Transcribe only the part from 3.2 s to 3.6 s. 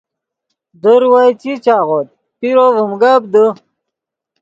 دے